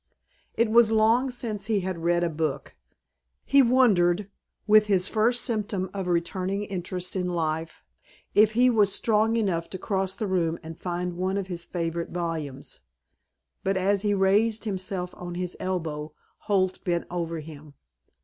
It 0.55 0.71
was 0.71 0.91
long 0.91 1.29
since 1.29 1.67
he 1.67 1.81
had 1.81 1.99
read 2.03 2.23
a 2.23 2.29
book! 2.31 2.73
He 3.45 3.61
wondered, 3.61 4.31
with 4.65 4.87
his 4.87 5.07
first 5.07 5.41
symptom 5.43 5.91
of 5.93 6.07
returning 6.07 6.63
interest 6.63 7.15
in 7.15 7.27
life, 7.29 7.83
if 8.33 8.53
he 8.53 8.67
was 8.67 8.91
strong 8.91 9.35
enough 9.37 9.69
to 9.69 9.77
cross 9.77 10.15
the 10.15 10.25
room 10.25 10.57
and 10.63 10.79
find 10.79 11.17
one 11.17 11.37
of 11.37 11.49
his 11.53 11.65
favorite 11.65 12.09
volumes. 12.09 12.79
But 13.63 13.77
as 13.77 14.01
he 14.01 14.15
raised 14.15 14.63
himself 14.63 15.13
on 15.17 15.35
his 15.35 15.55
elbow 15.59 16.13
Holt 16.47 16.83
bent 16.83 17.05
over 17.11 17.39
him. 17.41 17.75